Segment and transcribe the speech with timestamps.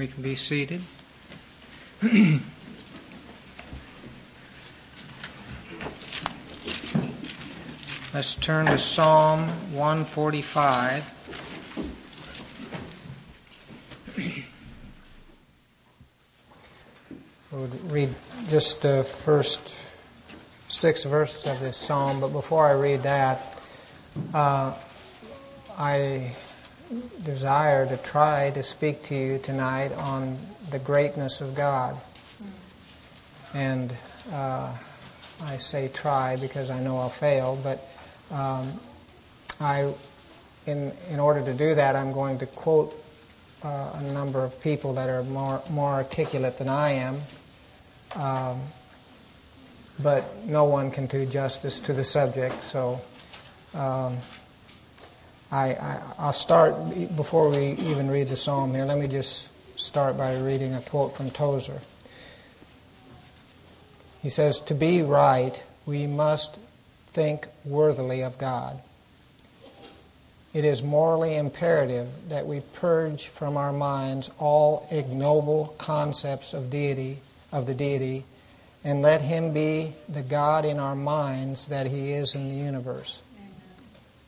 [0.00, 0.80] We can be seated.
[8.14, 11.04] Let's turn to Psalm 145.
[17.52, 18.14] We'll read
[18.48, 19.74] just the first
[20.70, 23.60] six verses of this psalm, but before I read that,
[24.32, 24.72] uh,
[25.76, 26.32] I
[27.24, 30.36] desire to try to speak to you tonight on
[30.70, 31.96] the greatness of God.
[33.54, 33.94] And
[34.32, 34.72] uh,
[35.44, 37.86] I say try because I know I'll fail, but
[38.34, 38.68] um,
[39.60, 39.92] I,
[40.66, 42.94] in, in order to do that, I'm going to quote
[43.62, 47.16] uh, a number of people that are more, more articulate than I am.
[48.16, 48.60] Um,
[50.02, 53.00] but no one can do justice to the subject, so
[53.74, 54.16] um,
[55.52, 55.74] I,
[56.18, 56.74] I, will start,
[57.16, 61.16] before we even read the psalm here, let me just start by reading a quote
[61.16, 61.80] from Tozer.
[64.22, 66.56] He says, To be right, we must
[67.08, 68.80] think worthily of God.
[70.52, 77.18] It is morally imperative that we purge from our minds all ignoble concepts of deity,
[77.52, 78.24] of the deity,
[78.82, 83.20] and let him be the God in our minds that he is in the universe.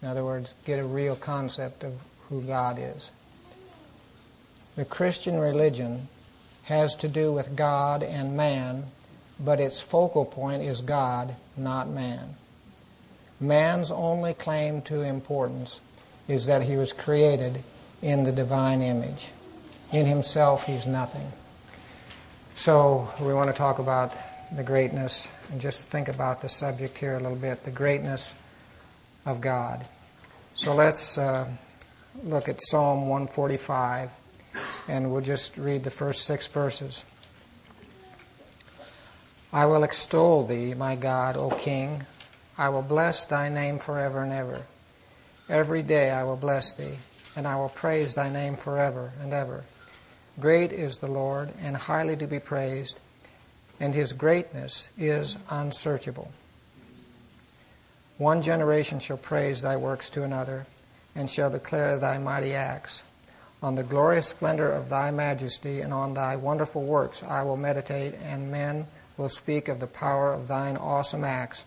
[0.03, 1.95] In other words, get a real concept of
[2.29, 3.13] who God is.
[4.75, 6.09] The Christian religion
[6.65, 8.87] has to do with God and man,
[9.39, 12.35] but its focal point is God, not man.
[13.41, 15.81] Man's only claim to importance
[16.29, 17.63] is that he was created
[18.01, 19.31] in the divine image.
[19.93, 21.33] In himself, he's nothing.
[22.55, 24.15] So, we want to talk about
[24.55, 28.35] the greatness and just think about the subject here a little bit the greatness
[29.25, 29.87] of God.
[30.55, 31.49] So let's uh,
[32.25, 34.13] look at Psalm 145
[34.89, 37.05] and we'll just read the first six verses.
[39.53, 42.07] I will extol thee, my God, O King.
[42.57, 44.63] I will bless thy name forever and ever.
[45.49, 46.97] Every day I will bless thee,
[47.37, 49.65] and I will praise thy name forever and ever.
[50.41, 52.99] Great is the Lord, and highly to be praised,
[53.79, 56.31] and his greatness is unsearchable.
[58.23, 60.65] One generation shall praise thy works to another,
[61.13, 63.03] and shall declare thy mighty acts.
[63.61, 68.15] On the glorious splendor of thy majesty and on thy wonderful works I will meditate,
[68.23, 71.67] and men will speak of the power of thine awesome acts,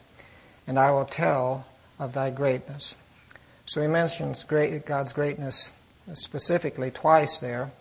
[0.66, 1.66] and I will tell
[2.00, 2.96] of thy greatness.
[3.66, 5.74] So he mentions great, God's greatness
[6.14, 7.74] specifically twice there.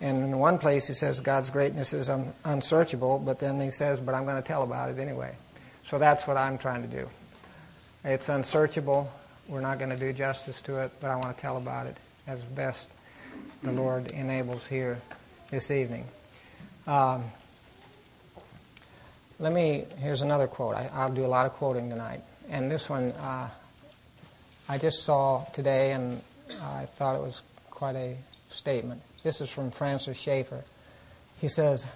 [0.00, 4.00] And in one place he says God's greatness is un- unsearchable, but then he says,
[4.00, 5.36] but I'm going to tell about it anyway.
[5.84, 7.08] So that's what I'm trying to do.
[8.04, 9.12] It's unsearchable.
[9.48, 11.96] We're not going to do justice to it, but I want to tell about it
[12.26, 12.90] as best
[13.62, 15.00] the Lord enables here
[15.50, 16.04] this evening.
[16.86, 17.24] Um,
[19.40, 20.76] let me, here's another quote.
[20.76, 22.20] I, will do a lot of quoting tonight.
[22.50, 23.48] And this one uh,
[24.68, 26.22] I just saw today, and
[26.62, 28.16] I thought it was quite a
[28.48, 29.02] statement.
[29.22, 30.62] This is from Francis Schaeffer.
[31.40, 31.86] He says,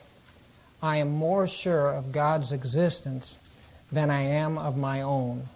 [0.82, 3.38] I am more sure of God's existence
[3.92, 5.48] than I am of my own.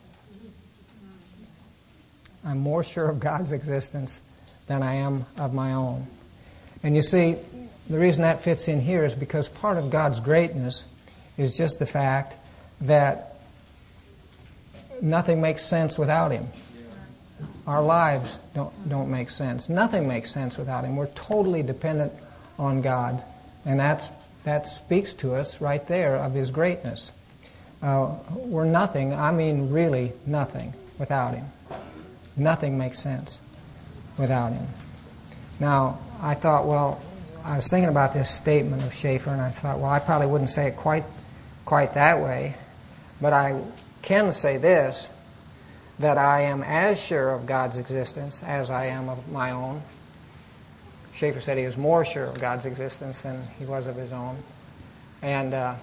[2.47, 4.23] I'm more sure of God's existence
[4.69, 6.07] than I am of my own.
[6.83, 7.37] And you see,
[7.91, 10.87] the reason that fits in here is because part of God's greatness
[11.37, 12.37] is just the fact
[12.83, 13.37] that
[15.03, 16.47] nothing makes sense without Him.
[17.67, 19.69] Our lives don't, don't make sense.
[19.69, 20.95] Nothing makes sense without Him.
[20.95, 22.12] We're totally dependent
[22.61, 23.25] on God.
[23.65, 24.11] And that's,
[24.45, 27.11] that speaks to us right there of His greatness.
[27.83, 31.47] Uh, we're nothing, I mean, really nothing without Him.
[32.37, 33.41] Nothing makes sense
[34.19, 34.67] without him.
[35.59, 37.01] Now, I thought, well,
[37.45, 40.51] I was thinking about this statement of Schaeffer, and I thought, well, I probably wouldn't
[40.51, 41.05] say it quite,
[41.65, 42.55] quite that way,
[43.21, 43.63] but I
[44.03, 45.09] can say this
[45.99, 49.83] that I am as sure of God's existence as I am of my own.
[51.15, 54.37] Schaeffer said he was more sure of God's existence than he was of his own.
[55.23, 55.75] And uh,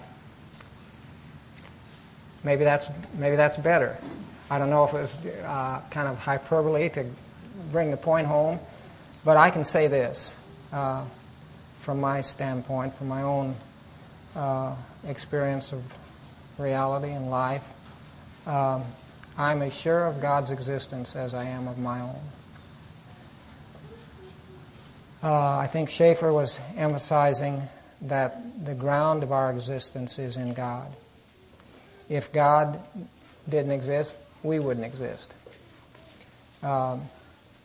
[2.44, 3.98] maybe, that's, maybe that's better.
[4.50, 7.06] I don't know if it was uh, kind of hyperbole to
[7.72, 8.60] bring the point home,
[9.24, 10.36] but I can say this
[10.72, 11.04] uh,
[11.78, 13.54] from my standpoint, from my own
[14.36, 14.74] uh,
[15.06, 15.96] experience of
[16.58, 17.72] reality and life.
[18.46, 18.84] Um,
[19.36, 22.20] I'm as sure of God's existence as I am of my own.
[25.22, 27.62] Uh, I think Schaeffer was emphasizing
[28.02, 30.94] that the ground of our existence is in God.
[32.10, 32.78] If God
[33.48, 35.34] didn't exist, we wouldn't exist.
[36.62, 37.02] Um,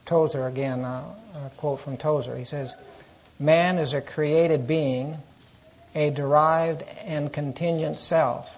[0.06, 1.04] Tozer, again, uh,
[1.46, 2.36] a quote from Tozer.
[2.36, 2.74] He says,
[3.40, 5.18] Man is a created being,
[5.94, 8.58] a derived and contingent self,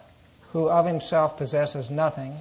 [0.53, 2.35] who of himself possesses nothing,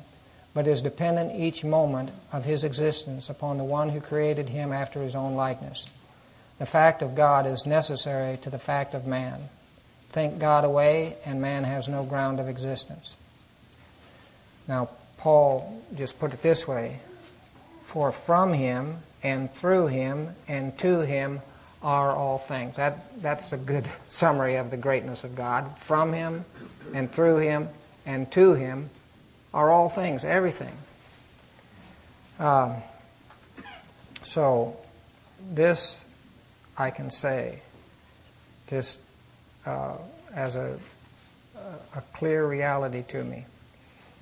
[0.55, 5.03] but is dependent each moment of his existence upon the one who created him after
[5.03, 5.87] his own likeness.
[6.59, 9.41] The fact of God is necessary to the fact of man.
[10.09, 13.17] Think God away, and man has no ground of existence.
[14.67, 14.91] Now,
[15.21, 16.99] Paul just put it this way
[17.83, 21.41] For from him, and through him, and to him
[21.83, 22.77] are all things.
[22.77, 25.79] That, that's a good summary of the greatness of God.
[25.79, 26.45] From him,
[26.95, 27.69] and through him,
[28.07, 28.89] and to him
[29.53, 30.73] are all things, everything.
[32.39, 32.77] Um,
[34.23, 34.77] so,
[35.53, 36.07] this
[36.79, 37.61] I can say
[38.69, 39.03] just
[39.67, 39.99] uh,
[40.35, 40.79] as a,
[41.95, 43.45] a clear reality to me.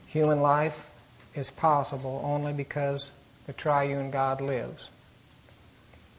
[0.09, 0.91] Human life
[1.35, 3.11] is possible only because
[3.47, 4.91] the triune God lives.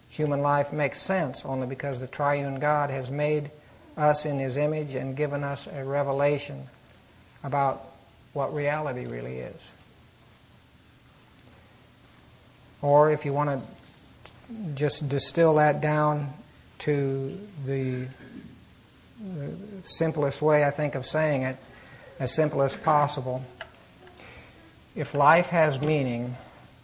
[0.09, 3.51] Human life makes sense only because the triune God has made
[3.97, 6.63] us in His image and given us a revelation
[7.44, 7.83] about
[8.33, 9.74] what reality really is.
[12.81, 13.65] Or if you want to
[14.75, 16.30] just distill that down
[16.80, 18.07] to the,
[19.81, 21.57] simplest way, I think, of saying it,
[22.19, 23.44] as simple as possible,
[25.00, 26.36] if life has meaning,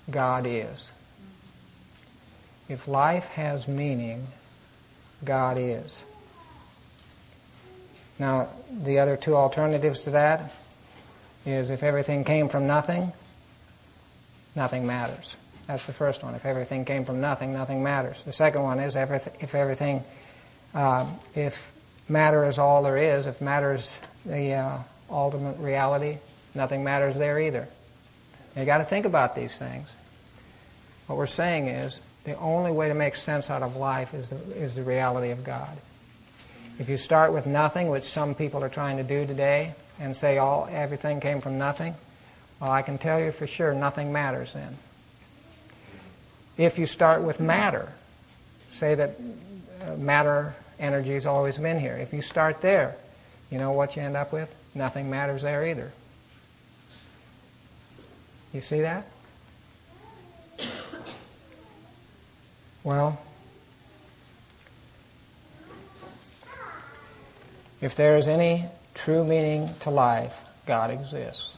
[0.10, 0.94] God is.
[2.70, 4.28] If life has meaning,
[5.26, 6.06] God is.
[8.18, 10.54] Now, the other two alternatives to that
[11.46, 13.12] is if everything came from nothing,
[14.56, 15.36] nothing matters.
[15.68, 16.36] That's the first one.
[16.36, 18.24] If everything came from nothing, nothing matters.
[18.24, 20.06] The second one is if everything,
[20.74, 21.74] uh, if
[22.08, 24.78] matter is all there is, if matter is the uh,
[25.12, 26.20] ultimate reality,
[26.56, 27.68] nothing matters there either.
[28.56, 29.96] You got to think about these things.
[31.08, 34.38] What we're saying is the only way to make sense out of life is the,
[34.56, 35.78] is the reality of God.
[36.80, 40.38] If you start with nothing, which some people are trying to do today, and say
[40.38, 41.96] all everything came from nothing,
[42.60, 44.76] well, I can tell you for sure nothing matters then.
[46.58, 47.92] If you start with matter,
[48.70, 49.16] say that
[49.86, 51.96] uh, matter energy has always been here.
[51.96, 52.96] If you start there,
[53.52, 54.56] you know what you end up with?
[54.74, 55.92] Nothing matters there either.
[58.56, 59.06] You see that?
[62.86, 63.22] Well,
[67.82, 68.64] if there is any
[68.94, 71.58] true meaning to life, God exists.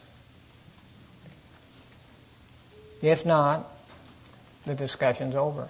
[3.00, 3.70] If not,
[4.66, 5.68] the discussion's over.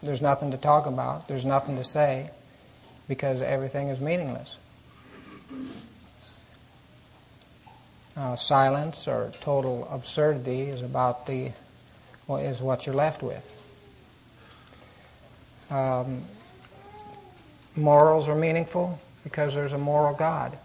[0.00, 2.30] There's nothing to talk about, there's nothing to say,
[3.08, 4.60] because everything is meaningless.
[8.14, 11.50] Uh, silence or total absurdity is about the
[12.28, 13.48] is what you're left with.
[15.70, 16.22] Um,
[17.76, 20.56] morals are meaningful because there's a moral God.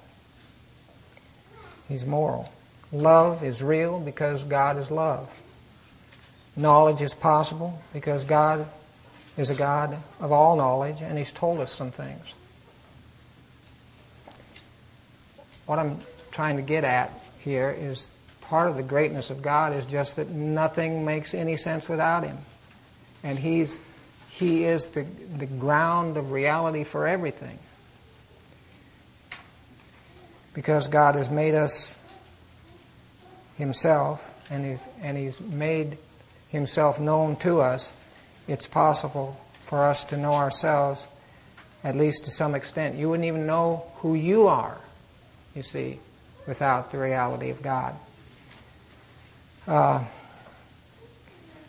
[1.88, 2.52] He's moral.
[2.92, 5.42] Love is real because God is love.
[6.56, 8.66] Knowledge is possible because God
[9.38, 12.34] is a God of all knowledge and He's told us some things.
[15.66, 16.00] What I'm
[16.32, 18.12] trying to get at here is
[18.42, 22.38] part of the greatness of God is just that nothing makes any sense without Him.
[23.24, 23.82] And He's,
[24.30, 27.60] He is the, the ground of reality for everything.
[30.54, 31.98] Because God has made us
[33.58, 35.98] Himself and He's, and he's made
[36.50, 37.94] Himself known to us,
[38.48, 41.10] it's possible for us to know ourselves,
[41.84, 42.96] at least to some extent.
[42.96, 44.78] You wouldn't even know who you are,
[45.54, 46.00] you see,
[46.48, 47.96] without the reality of God.
[49.68, 50.04] Uh,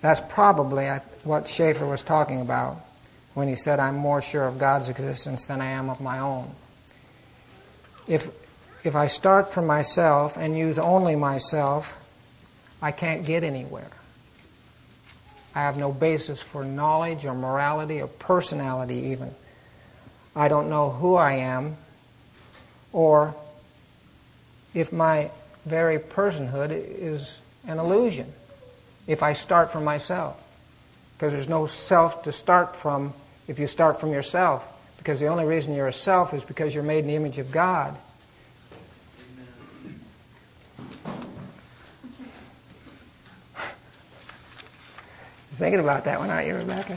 [0.01, 0.87] that's probably
[1.25, 2.79] what Schaeffer was talking about
[3.35, 6.51] when he said, I'm more sure of God's existence than I am of my own.
[8.07, 8.31] If,
[8.85, 11.97] if I start from myself and use only myself,
[12.81, 13.91] I can't get anywhere.
[15.55, 19.35] I have no basis for knowledge or morality or personality, even.
[20.37, 21.77] I don't know who I am
[22.93, 23.35] or
[24.79, 25.31] if my
[25.67, 28.33] very personhood is an illusion
[29.07, 30.43] if I start from myself.
[31.17, 33.13] Because there's no self to start from
[33.49, 34.75] if you start from yourself.
[34.99, 37.51] Because the only reason you're a self is because you're made in the image of
[37.51, 37.97] God.
[45.59, 46.97] thinking about that one, aren't you, Rebecca?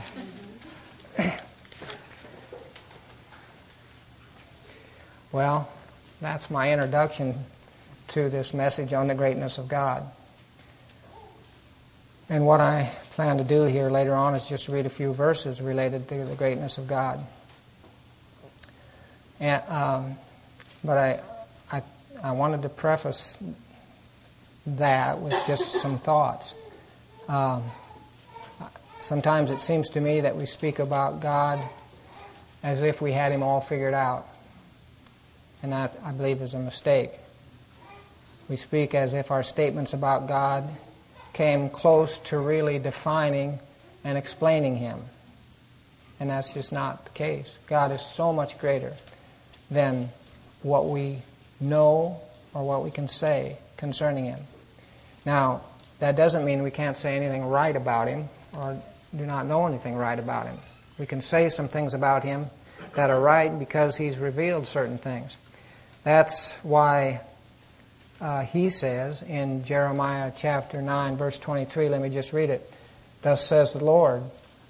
[5.32, 5.68] well,
[6.22, 7.44] that's my introduction
[8.12, 10.04] to this message on the greatness of God.
[12.30, 15.62] And what I plan to do here later on is just read a few verses
[15.62, 17.20] related to the greatness of God.
[19.40, 20.16] And, um,
[20.84, 21.22] but I,
[21.72, 21.82] I,
[22.24, 23.38] I wanted to preface
[24.66, 26.54] that with just some thoughts.
[27.28, 27.64] Um,
[29.02, 31.60] sometimes it seems to me that we speak about God
[32.62, 34.28] as if we had Him all figured out.
[35.64, 37.12] And that, I believe, is a mistake.
[38.52, 40.68] We speak as if our statements about God
[41.32, 43.60] came close to really defining
[44.04, 45.00] and explaining Him.
[46.20, 47.60] And that's just not the case.
[47.68, 48.92] God is so much greater
[49.70, 50.10] than
[50.64, 51.20] what we
[51.62, 52.20] know
[52.54, 54.42] or what we can say concerning Him.
[55.26, 55.62] Now,
[56.00, 58.28] that doesn't mean we can't say anything right about Him
[58.58, 58.78] or
[59.16, 60.58] do not know anything right about Him.
[61.00, 62.48] We can say some things about Him
[62.96, 65.38] that are right because He's revealed certain things.
[66.04, 67.22] That's why
[68.22, 72.72] uh, He says in Jeremiah chapter 9, verse 23, let me just read it.
[73.22, 74.24] Thus says the Lord,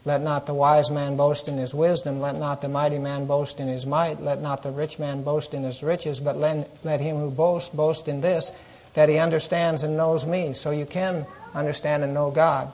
[0.04, 3.60] let not the wise man boast in his wisdom, let not the mighty man boast
[3.60, 7.02] in his might, let not the rich man boast in his riches, but let, let
[7.02, 8.52] him who boasts boast in this,
[8.96, 10.54] that he understands and knows me.
[10.54, 12.72] So you can understand and know God.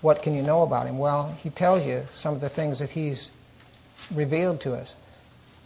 [0.00, 0.98] What can you know about him?
[0.98, 3.30] Well, he tells you some of the things that he's
[4.10, 4.96] revealed to us.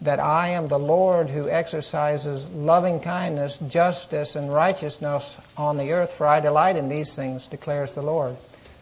[0.02, 6.12] That I am the Lord who exercises loving kindness, justice, and righteousness on the earth,
[6.12, 8.36] for I delight in these things, declares the Lord.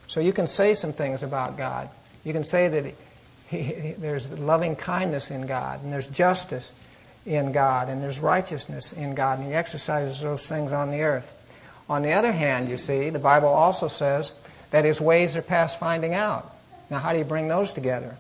[0.07, 1.89] So you can say some things about God.
[2.25, 2.95] You can say that
[3.47, 6.73] he, he, there's loving kindness in God, and there's justice
[7.27, 11.33] in God, and there's righteousness in God, and He exercises those things on the earth.
[11.89, 14.33] On the other hand, you see, the Bible also says
[14.71, 16.55] that His ways are past finding out.
[16.91, 18.17] Now, how do you bring those together?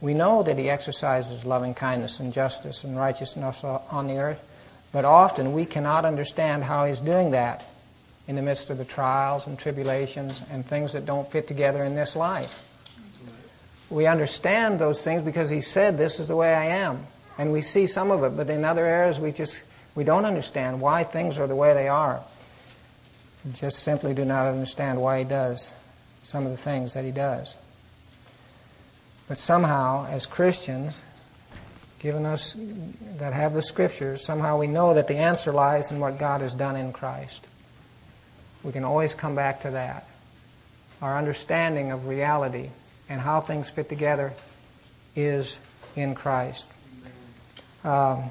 [0.00, 4.44] We know that He exercises loving kindness and justice and righteousness on the earth,
[4.92, 7.64] but often we cannot understand how He's doing that
[8.26, 11.94] in the midst of the trials and tribulations and things that don't fit together in
[11.94, 12.64] this life.
[13.90, 17.06] We understand those things because He said, This is the way I am.
[17.38, 19.64] And we see some of it, but in other areas we just
[19.94, 22.22] we don't understand why things are the way they are.
[23.44, 25.72] We just simply do not understand why He does
[26.22, 27.56] some of the things that He does.
[29.28, 31.04] But somehow, as Christians,
[31.98, 32.56] given us
[33.18, 36.54] that have the Scriptures, somehow we know that the answer lies in what God has
[36.54, 37.46] done in Christ.
[38.64, 40.08] We can always come back to that.
[41.02, 42.70] Our understanding of reality
[43.08, 44.32] and how things fit together
[45.14, 45.60] is
[45.94, 46.70] in Christ.
[47.84, 48.30] Um,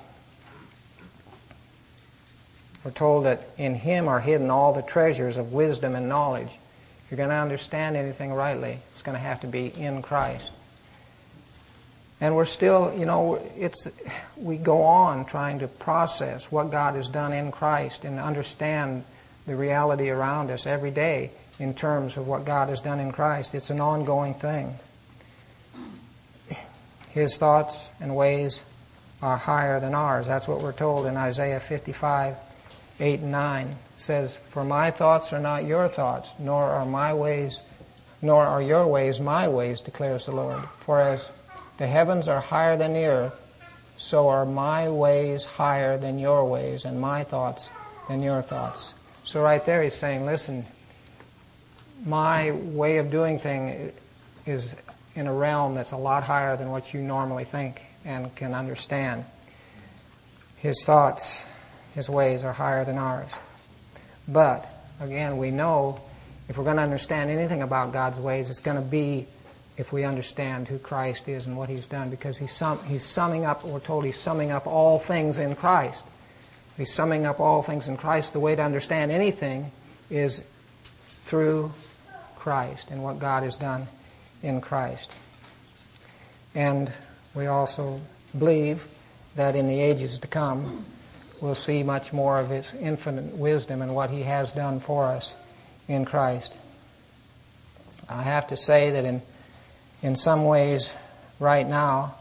[2.83, 6.59] we're told that in Him are hidden all the treasures of wisdom and knowledge.
[7.03, 10.53] If you're going to understand anything rightly, it's going to have to be in Christ.
[12.19, 13.87] And we're still, you know, it's
[14.35, 19.03] we go on trying to process what God has done in Christ and understand
[19.45, 23.53] the reality around us every day in terms of what God has done in Christ.
[23.53, 24.75] It's an ongoing thing.
[27.09, 28.63] His thoughts and ways
[29.21, 30.27] are higher than ours.
[30.27, 32.35] That's what we're told in Isaiah 55,
[32.99, 33.67] 8 and 9.
[33.67, 37.63] It says, For my thoughts are not your thoughts, nor are my ways,
[38.21, 40.63] nor are your ways my ways, declares the Lord.
[40.79, 41.31] For as
[41.77, 43.43] the heavens are higher than the earth,
[43.97, 47.69] so are my ways higher than your ways, and my thoughts
[48.07, 48.93] than your thoughts.
[49.23, 50.65] So right there he's saying, listen,
[52.05, 53.93] my way of doing things
[54.45, 54.75] is
[55.15, 59.25] in a realm that's a lot higher than what you normally think and can understand.
[60.57, 61.45] His thoughts,
[61.93, 63.39] his ways are higher than ours.
[64.27, 64.67] But,
[64.99, 65.99] again, we know
[66.47, 69.27] if we're going to understand anything about God's ways, it's going to be
[69.77, 73.45] if we understand who Christ is and what he's done because he's, sum, he's summing
[73.45, 76.05] up, we're told he's summing up all things in Christ.
[76.75, 78.33] He's summing up all things in Christ.
[78.33, 79.71] The way to understand anything
[80.09, 80.43] is
[81.19, 81.71] through
[82.35, 83.87] Christ and what God has done
[84.41, 85.13] in Christ.
[86.55, 86.91] And
[87.35, 88.01] we also
[88.37, 88.87] believe
[89.35, 90.83] that in the ages to come,
[91.41, 95.35] we'll see much more of His infinite wisdom and what He has done for us
[95.87, 96.57] in Christ.
[98.09, 99.21] I have to say that in,
[100.01, 100.95] in some ways,
[101.39, 102.15] right now,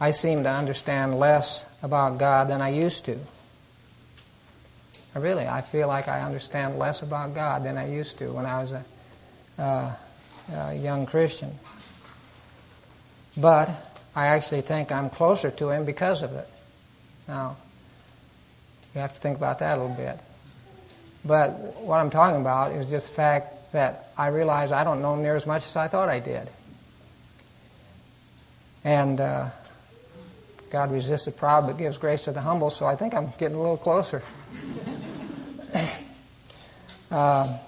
[0.00, 3.18] I seem to understand less about God than I used to.
[5.14, 8.46] I really, I feel like I understand less about God than I used to when
[8.46, 8.84] I was a
[9.58, 9.94] uh,
[10.54, 11.50] uh, young Christian.
[13.36, 13.68] But
[14.14, 16.48] I actually think I'm closer to him because of it.
[17.26, 17.56] Now,
[18.94, 20.18] you have to think about that a little bit.
[21.24, 21.50] But
[21.82, 25.36] what I'm talking about is just the fact that I realize I don't know near
[25.36, 26.48] as much as I thought I did.
[28.84, 29.48] And uh,
[30.70, 33.56] God resists the proud but gives grace to the humble, so I think I'm getting
[33.56, 34.22] a little closer.
[37.10, 37.58] uh,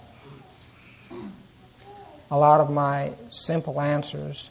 [2.30, 4.50] a lot of my simple answers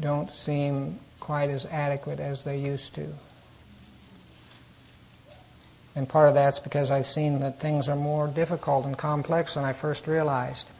[0.00, 3.06] don't seem quite as adequate as they used to.
[5.94, 9.64] And part of that's because I've seen that things are more difficult and complex than
[9.64, 10.70] I first realized.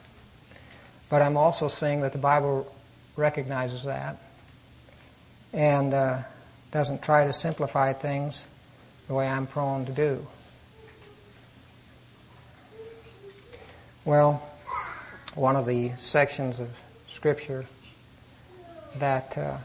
[1.09, 2.71] But I'm also seeing that the Bible
[3.17, 4.17] recognizes that
[5.53, 6.19] and uh,
[6.71, 8.45] doesn't try to simplify things
[9.07, 10.25] the way I'm prone to do.
[14.05, 14.33] Well,
[15.35, 17.65] one of the sections of Scripture
[18.97, 19.57] that uh,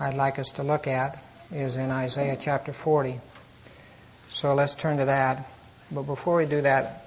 [0.00, 3.20] I'd like us to look at is in Isaiah chapter 40.
[4.28, 5.48] So let's turn to that.
[5.90, 7.06] But before we do that,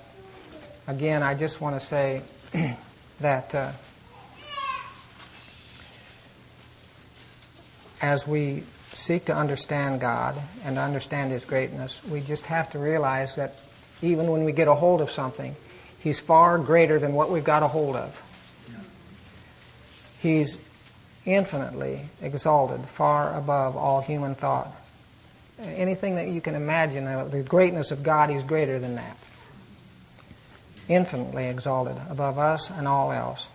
[0.87, 2.21] again, I just want to say
[3.19, 3.71] that uh,
[8.01, 12.79] as we seek to understand God and to understand His greatness, we just have to
[12.79, 13.55] realize that
[14.01, 15.55] even when we get a hold of something,
[16.00, 18.27] He's far greater than what we've got a hold of.
[20.20, 20.60] He's
[21.25, 24.72] infinitely exalted, far above all human thought.
[25.60, 29.17] Anything that you can imagine, uh, the greatness of God, He's greater than that.
[30.89, 33.48] Infinitely exalted above us and all else.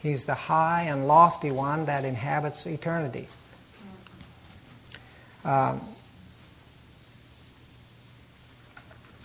[0.00, 3.26] He's the high and lofty one that inhabits eternity.
[5.44, 5.80] Um,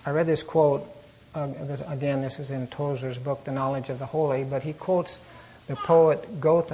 [0.06, 0.88] I read this quote,
[1.34, 4.74] uh, this, again, this is in Tozer's book, The Knowledge of the Holy, but he
[4.74, 5.20] quotes
[5.68, 6.72] the poet Goethe.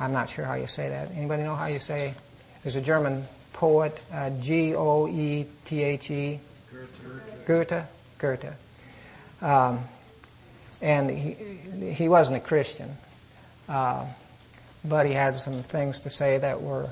[0.00, 1.10] I'm not sure how you say that.
[1.12, 2.14] Anybody know how you say?
[2.62, 6.40] There's a German poet, uh, G O E T H E.
[7.44, 7.84] Goethe.
[8.18, 8.54] Goethe.
[9.42, 9.80] Um,
[10.80, 11.34] and he,
[11.92, 12.96] he wasn't a Christian,
[13.68, 14.06] uh,
[14.84, 16.90] but he had some things to say that were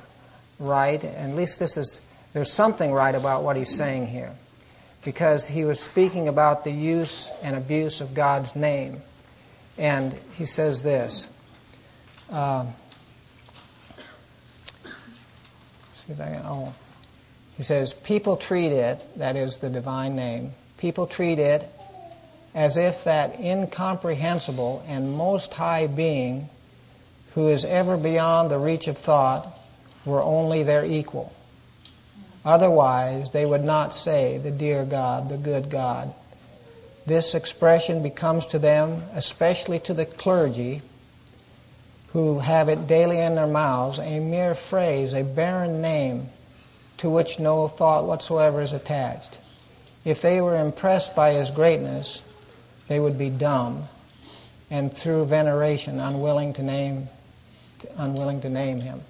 [0.59, 1.03] right.
[1.03, 2.01] At least this is
[2.33, 4.33] there's something right about what he's saying here,
[5.05, 9.01] because he was speaking about the use and abuse of God's name,
[9.79, 11.29] and he says this.
[12.31, 12.75] Um,
[15.95, 16.43] see if I can.
[16.45, 16.75] Oh,
[17.57, 20.53] he says people treat it, that is the divine name.
[20.77, 21.67] People treat it
[22.55, 26.49] as if that incomprehensible and most high being
[27.35, 29.56] who is ever beyond the reach of thought
[30.07, 31.33] were only their equal.
[32.45, 36.15] Otherwise, they would not say, the dear God, the good God.
[37.05, 40.83] This expression becomes to them, especially to the clergy,
[42.13, 46.29] who have it daily in their mouths, a mere phrase, a barren name
[46.99, 49.39] to which no thought whatsoever is attached.
[50.05, 52.23] If they were impressed by his greatness,
[52.89, 53.89] they would be dumb
[54.71, 57.09] and through veneration unwilling to name
[57.99, 59.01] unwilling to name him.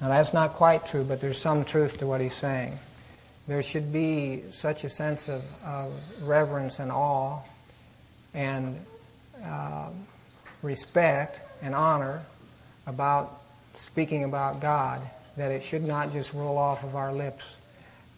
[0.00, 2.74] Now, that's not quite true, but there's some truth to what he's saying.
[3.46, 7.40] There should be such a sense of, of reverence and awe
[8.32, 8.84] and
[9.44, 9.90] uh,
[10.62, 12.22] respect and honor
[12.86, 13.40] about
[13.74, 15.00] speaking about God
[15.36, 17.56] that it should not just roll off of our lips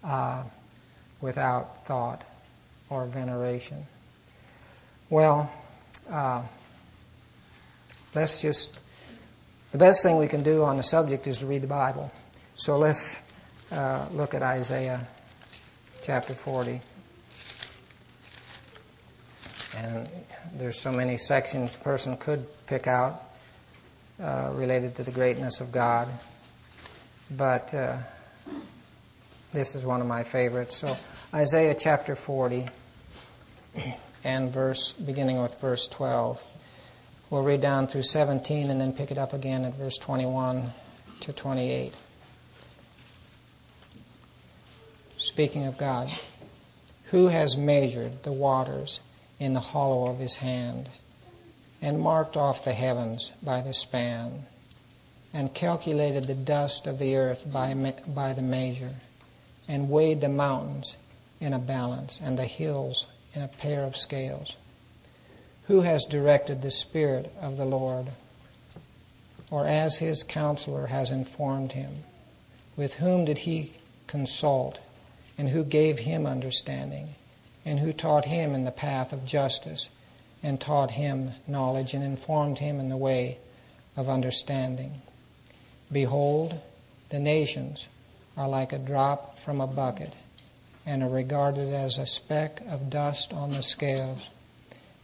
[0.05, 0.45] uh,
[1.21, 2.25] without thought
[2.90, 3.87] or veneration.
[5.09, 5.53] Well,
[6.11, 6.42] uh,
[8.14, 8.79] let's just
[9.73, 12.13] the best thing we can do on the subject is to read the Bible.
[12.57, 13.21] So let's
[13.73, 15.07] uh, look at Isaiah
[16.03, 16.81] chapter 40.
[19.79, 20.09] And
[20.55, 23.23] there's so many sections a person could pick out
[24.21, 26.09] uh, related to the greatness of God.
[27.35, 27.97] But uh,
[29.53, 30.77] this is one of my favorites.
[30.77, 30.99] So
[31.33, 32.67] Isaiah chapter 40
[34.25, 36.52] and verse beginning with verse 12.
[37.33, 40.71] We'll read down through 17 and then pick it up again at verse 21
[41.21, 41.95] to 28.
[45.16, 46.11] Speaking of God,
[47.05, 49.01] who has measured the waters
[49.38, 50.90] in the hollow of his hand,
[51.81, 54.45] and marked off the heavens by the span,
[55.33, 57.73] and calculated the dust of the earth by,
[58.09, 58.97] by the measure,
[59.66, 60.99] and weighed the mountains
[61.40, 64.59] in a balance, and the hills in a pair of scales?
[65.73, 68.09] Who has directed the Spirit of the Lord?
[69.51, 72.01] Or as his counselor has informed him?
[72.77, 73.73] With whom did he
[74.07, 74.81] consult?
[75.39, 77.15] And who gave him understanding?
[77.65, 79.89] And who taught him in the path of justice?
[80.43, 83.39] And taught him knowledge and informed him in the way
[83.97, 85.01] of understanding?
[85.91, 86.61] Behold,
[87.09, 87.89] the nations
[88.37, 90.13] are like a drop from a bucket
[90.85, 94.29] and are regarded as a speck of dust on the scales.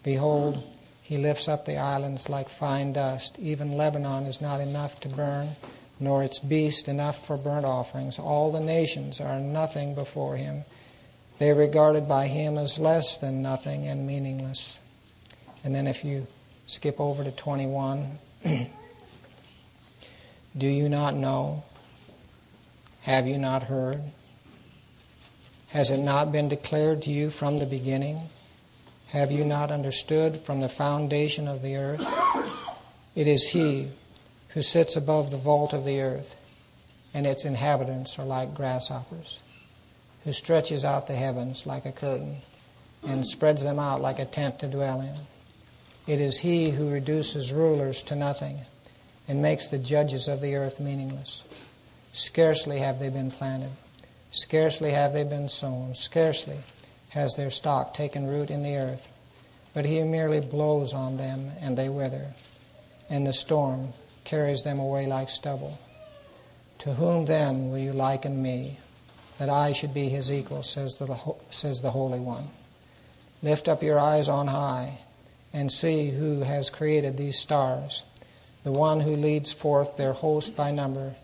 [0.08, 0.62] Behold,
[1.02, 3.38] he lifts up the islands like fine dust.
[3.38, 5.50] Even Lebanon is not enough to burn,
[6.00, 8.18] nor its beast enough for burnt offerings.
[8.18, 10.64] All the nations are nothing before him.
[11.36, 14.80] They are regarded by him as less than nothing and meaningless.
[15.62, 16.26] And then if you
[16.64, 18.18] skip over to 21,
[20.56, 21.64] do you not know?
[23.02, 24.00] Have you not heard?
[25.68, 28.22] Has it not been declared to you from the beginning?
[29.08, 32.06] Have you not understood from the foundation of the earth?
[33.14, 33.88] It is He
[34.50, 36.36] who sits above the vault of the earth,
[37.14, 39.40] and its inhabitants are like grasshoppers
[40.24, 42.36] who stretches out the heavens like a curtain
[43.06, 45.14] and spreads them out like a tent to dwell in.
[46.06, 48.60] It is he who reduces rulers to nothing
[49.26, 51.44] and makes the judges of the earth meaningless.
[52.12, 53.70] Scarcely have they been planted,
[54.32, 56.58] scarcely have they been sown, scarcely
[57.10, 59.08] has their stock taken root in the earth.
[59.74, 62.26] But he merely blows on them and they wither,
[63.08, 63.92] and the storm
[64.24, 65.78] carries them away like stubble.
[66.80, 68.78] To whom then will you liken me?
[69.38, 71.16] that I should be his equal, says the,
[71.48, 72.48] says the Holy One.
[73.42, 74.98] Lift up your eyes on high
[75.52, 78.02] and see who has created these stars,
[78.64, 81.14] the one who leads forth their host by number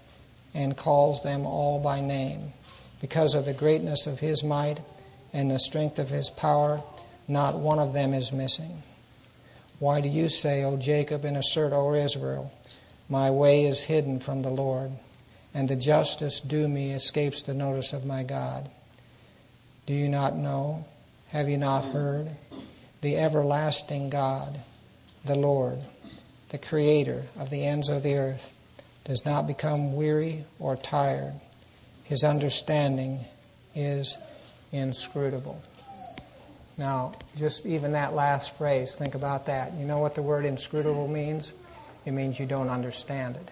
[0.55, 2.53] and calls them all by name.
[3.01, 4.79] Because of the greatness of his might
[5.35, 6.81] and the strength of his power,
[7.29, 8.83] not one of them is missing.
[9.79, 12.51] Why do you say, O Jacob, and assert, O Israel,
[13.11, 14.93] my way is hidden from the Lord?
[15.55, 18.69] and the justice due me escapes the notice of my God.
[19.87, 20.85] Do you not know?
[21.29, 22.29] Have you not heard?
[23.01, 24.59] The everlasting God,
[25.25, 25.79] the Lord,
[26.49, 28.53] the Creator of the ends of the earth,
[29.05, 31.35] does not become weary or tired.
[32.03, 33.21] His understanding
[33.75, 34.17] is
[34.75, 35.61] inscrutable.
[36.77, 39.73] Now, just even that last phrase, think about that.
[39.75, 41.53] You know what the word inscrutable means?
[42.05, 43.51] It means you don't understand it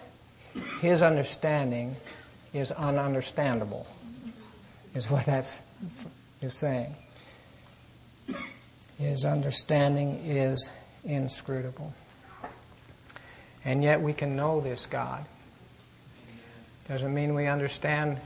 [0.81, 1.95] his understanding
[2.53, 3.85] is ununderstandable,
[4.93, 5.59] is what that's
[6.41, 6.95] is saying.
[8.99, 10.71] His understanding is
[11.03, 11.93] inscrutable.
[13.65, 15.25] And yet we can know this God.
[16.87, 18.19] Doesn't mean we understand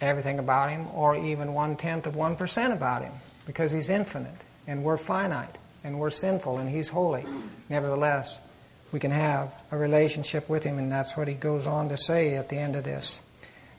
[0.00, 3.12] everything about him or even one tenth of 1% about him
[3.46, 4.34] because he's infinite
[4.66, 7.24] and we're finite and we're sinful and he's holy.
[7.68, 8.46] Nevertheless,
[8.92, 12.36] we can have a relationship with Him, and that's what He goes on to say
[12.36, 13.20] at the end of this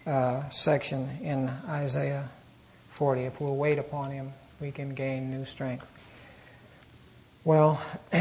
[0.06, 2.30] uh, section in Isaiah
[2.90, 3.22] 40.
[3.22, 5.92] If we'll wait upon Him, we can gain new strength.
[7.44, 7.82] Well,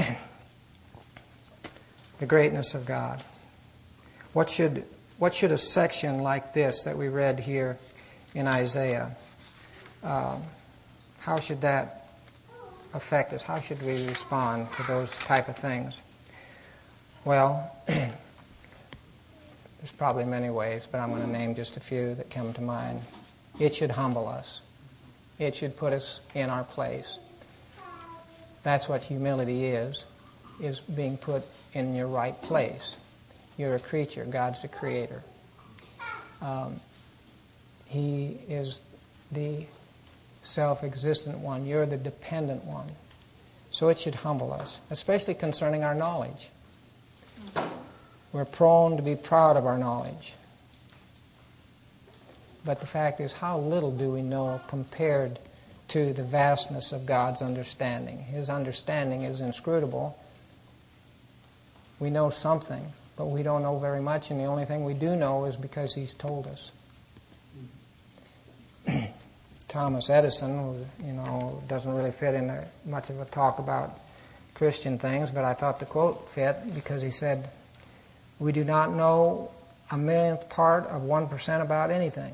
[2.19, 3.23] the greatness of God.
[4.33, 4.85] What should,
[5.19, 7.79] what should a section like this that we read here
[8.37, 9.17] in Isaiah,
[10.05, 10.39] uh,
[11.21, 12.07] how should that
[12.93, 13.43] affect us?
[13.43, 16.03] How should we respond to those type of things?
[17.25, 18.13] Well, there's
[19.97, 23.01] probably many ways, but I'm going to name just a few that come to mind.
[23.59, 24.61] It should humble us.
[25.39, 27.19] It should put us in our place.
[28.63, 30.05] That's what humility is,
[30.61, 32.99] is being put in your right place.
[33.57, 34.27] You're a creature.
[34.27, 35.23] God's the creator.
[36.43, 36.77] Um,
[37.87, 38.83] he is
[39.33, 39.67] the
[40.43, 41.67] self-existent one.
[41.67, 42.89] You're the dependent one.
[43.71, 46.51] So it should humble us, especially concerning our knowledge.
[48.33, 50.35] We're prone to be proud of our knowledge.
[52.65, 55.39] But the fact is, how little do we know compared
[55.89, 58.19] to the vastness of God's understanding?
[58.19, 60.19] His understanding is inscrutable.
[62.01, 65.17] We know something, but we don't know very much, and the only thing we do
[65.17, 66.73] know is because He's told us.
[69.69, 72.53] Thomas Edison, who, you know, doesn't really fit in
[72.85, 73.99] much of a talk about
[74.55, 77.51] Christian things, but I thought the quote fit because he said,
[78.39, 79.51] We do not know
[79.91, 82.33] a millionth part of 1% about anything.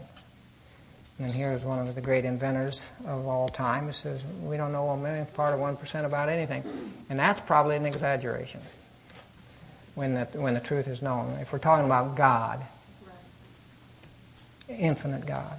[1.18, 3.86] And here's one of the great inventors of all time.
[3.86, 6.64] He says, We don't know a millionth part of 1% about anything.
[7.08, 8.60] And that's probably an exaggeration
[9.94, 11.38] when the, when the truth is known.
[11.40, 12.64] If we're talking about God,
[14.68, 15.58] infinite God.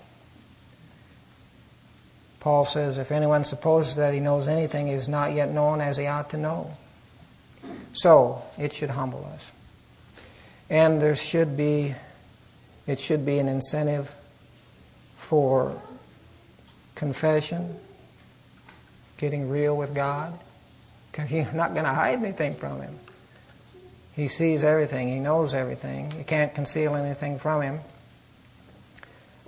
[2.44, 5.96] Paul says, If anyone supposes that he knows anything, he is not yet known as
[5.96, 6.76] he ought to know.
[7.94, 9.54] So, it should humble us.
[10.70, 11.96] And there should be,
[12.86, 14.14] it should be an incentive
[15.16, 15.82] for
[16.96, 17.78] confession,
[19.18, 20.38] getting real with God,
[21.14, 23.00] because you're not going to hide anything from Him.
[24.18, 26.12] He sees everything, He knows everything.
[26.18, 27.80] You can't conceal anything from Him.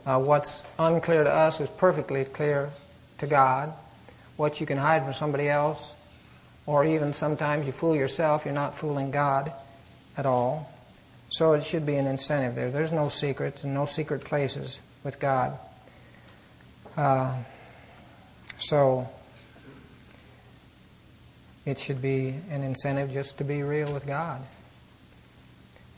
[0.05, 2.71] Uh, what's unclear to us is perfectly clear
[3.17, 3.73] to God,
[4.38, 5.95] what you can hide from somebody else,
[6.65, 9.54] or even sometimes you fool yourself, you're not fooling God
[10.17, 10.71] at all.
[11.30, 12.71] So it should be an incentive there.
[12.71, 15.58] There's no secrets and no secret places with God.
[16.95, 17.36] Uh,
[18.58, 19.10] so
[21.65, 24.41] it should be an incentive just to be real with God,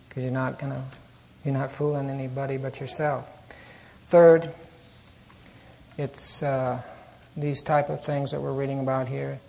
[0.07, 0.83] because you're not gonna,
[1.43, 3.31] you're not fooling anybody but yourself.
[4.05, 4.49] Third,
[5.97, 6.81] it's uh,
[7.37, 9.39] these type of things that we're reading about here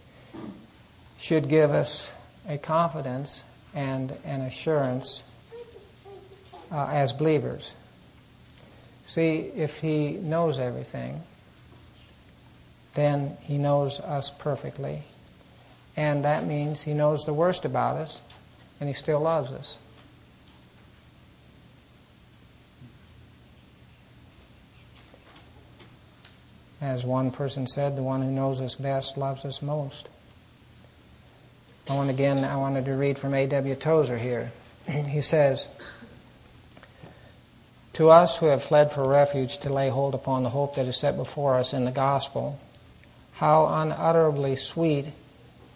[1.16, 2.12] should give us
[2.48, 3.42] a confidence
[3.74, 5.24] and an assurance
[6.70, 7.74] uh, as believers.
[9.03, 11.22] See, if He knows everything,
[12.94, 15.03] then He knows us perfectly.
[15.96, 18.20] And that means He knows the worst about us,
[18.81, 19.79] and He still loves us.
[26.80, 30.08] As one person said, the one who knows us best loves us most.
[31.88, 33.74] I want again, I wanted to read from A.W.
[33.74, 34.52] Tozer here.
[34.86, 35.68] he says,
[37.94, 40.98] To us who have fled for refuge to lay hold upon the hope that is
[40.98, 42.60] set before us in the gospel,
[43.32, 45.06] how unutterably sweet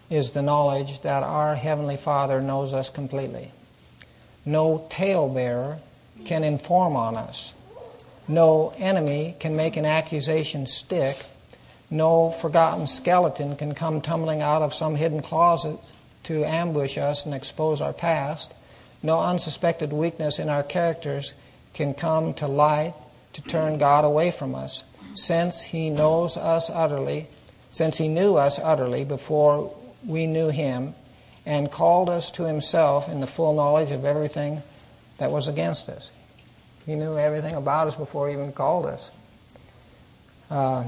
[0.09, 3.51] is the knowledge that our Heavenly Father knows us completely.
[4.45, 5.79] No talebearer
[6.25, 7.53] can inform on us
[8.27, 11.17] no enemy can make an accusation stick.
[11.89, 15.77] No forgotten skeleton can come tumbling out of some hidden closet
[16.23, 18.53] to ambush us and expose our past.
[19.01, 21.33] No unsuspected weakness in our characters
[21.73, 22.93] can come to light
[23.33, 24.83] to turn God away from us,
[25.13, 27.27] since He knows us utterly,
[27.69, 30.93] since He knew us utterly before we knew Him,
[31.45, 34.61] and called us to Himself in the full knowledge of everything
[35.17, 36.11] that was against us.
[36.85, 39.11] He knew everything about us before he even called us.
[40.49, 40.83] Uh,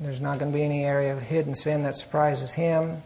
[0.00, 3.02] there's not going to be any area of hidden sin that surprises him.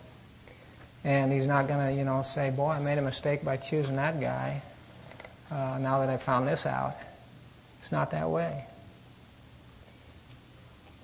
[1.02, 3.96] And he's not going to, you know, say, boy, I made a mistake by choosing
[3.96, 4.62] that guy
[5.50, 6.94] uh, now that I found this out.
[7.80, 8.64] It's not that way.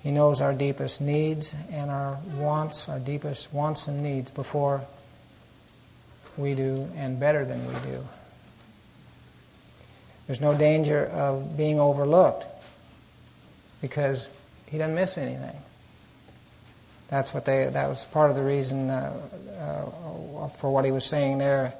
[0.01, 4.81] He knows our deepest needs and our wants, our deepest wants and needs before
[6.37, 8.03] we do and better than we do.
[10.27, 12.45] There's no danger of being overlooked
[13.81, 14.29] because
[14.67, 15.55] he doesn't miss anything.
[17.09, 17.65] That's what they.
[17.65, 19.13] That was part of the reason uh,
[19.59, 21.73] uh, for what he was saying there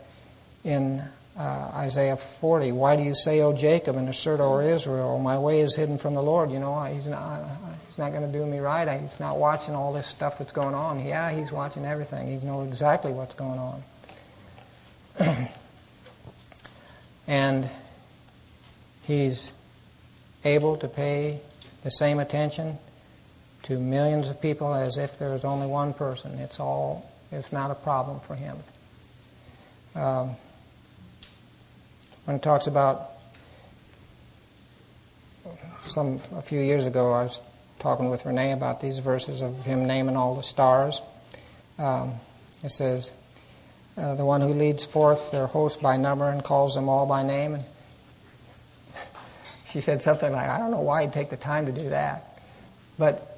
[0.65, 1.01] in
[1.38, 2.73] uh, Isaiah 40.
[2.73, 6.15] Why do you say, O Jacob, and assert, O Israel, my way is hidden from
[6.15, 6.51] the Lord?
[6.51, 7.41] You know, he's not.
[7.88, 9.01] He's not going to do me right.
[9.01, 11.04] He's not watching all this stuff that's going on.
[11.04, 12.27] Yeah, he's watching everything.
[12.27, 13.84] He knows exactly what's going on.
[17.27, 17.69] and
[19.03, 19.51] He's
[20.43, 21.39] able to pay
[21.83, 22.77] the same attention
[23.63, 26.37] to millions of people as if there was only one person.
[26.39, 28.57] It's all, it's not a problem for him.
[29.95, 30.35] Um,
[32.25, 33.11] when it talks about
[35.79, 37.41] some a few years ago, I was
[37.79, 41.01] talking with Renee about these verses of him naming all the stars.
[41.77, 42.13] Um,
[42.63, 43.11] it says,
[43.97, 47.23] uh, "The one who leads forth their host by number and calls them all by
[47.23, 47.65] name." And
[49.71, 52.38] she said something like, I don't know why he'd take the time to do that.
[52.99, 53.38] But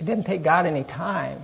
[0.00, 1.40] it didn't take God any time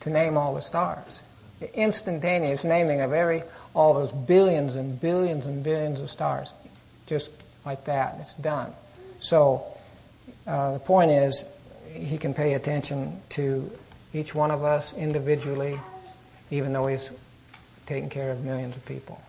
[0.00, 1.22] to name all the stars.
[1.60, 3.42] The instantaneous naming of every
[3.74, 6.54] all those billions and billions and billions of stars.
[7.06, 7.30] Just
[7.66, 8.16] like that.
[8.20, 8.72] It's done.
[9.20, 9.64] So
[10.46, 11.46] uh, the point is,
[11.92, 13.70] he can pay attention to
[14.12, 15.78] each one of us individually,
[16.50, 17.10] even though he's
[17.86, 19.20] taking care of millions of people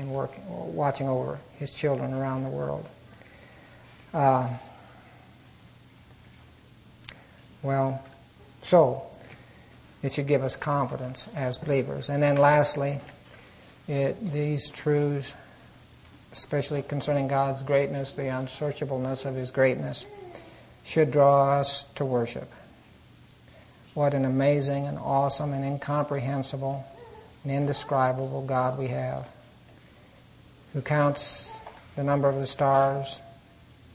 [0.00, 2.88] and working, watching over his children around the world.
[4.12, 4.48] Uh,
[7.62, 8.02] well,
[8.62, 9.06] so
[10.02, 12.08] it should give us confidence as believers.
[12.08, 12.98] And then lastly,
[13.86, 15.34] it, these truths,
[16.32, 20.06] especially concerning God's greatness, the unsearchableness of His greatness,
[20.82, 22.50] should draw us to worship.
[23.92, 26.86] What an amazing and awesome and incomprehensible
[27.44, 29.28] and indescribable God we have
[30.72, 31.60] who counts
[31.96, 33.20] the number of the stars,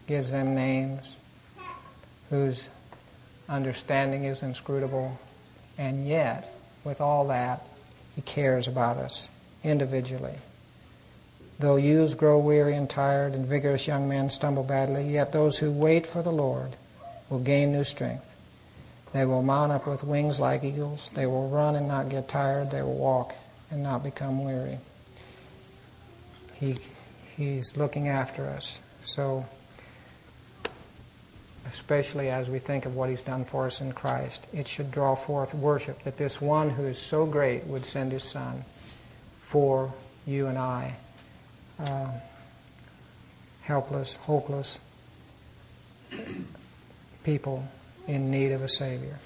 [0.08, 1.16] gives them names,
[2.30, 2.70] whose
[3.48, 5.20] understanding is inscrutable,
[5.78, 7.64] and yet, with all that,
[8.16, 9.30] he cares about us
[9.64, 10.36] individually.
[11.60, 15.72] Though youths grow weary and tired, and vigorous young men stumble badly, yet those who
[15.72, 16.76] wait for the Lord
[17.30, 18.32] will gain new strength.
[19.14, 21.10] They will mount up with wings like eagles.
[21.14, 22.72] They will run and not get tired.
[22.72, 23.34] They will walk
[23.72, 24.80] and not become weary.
[26.60, 26.78] He,
[27.36, 28.82] he's looking after us.
[29.02, 29.46] So,
[31.68, 35.16] especially as we think of what He's done for us in Christ, it should draw
[35.16, 38.64] forth worship that this one who is so great would send His Son
[39.40, 39.94] for
[40.26, 40.96] you and I,
[41.80, 42.12] uh,
[43.62, 44.80] helpless, hopeless,
[47.24, 47.68] people
[48.08, 49.20] in need of a Savior.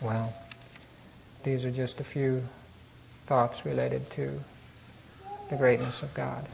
[0.00, 0.32] Well,
[1.42, 2.44] these are just a few
[3.26, 4.32] thoughts related to
[5.48, 6.46] the greatness of God.